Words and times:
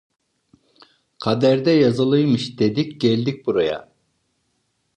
Kaderde 1.19 1.71
yazılıymış 1.71 2.59
dedik, 2.59 3.01
geldik 3.01 3.45
buraya… 3.45 3.91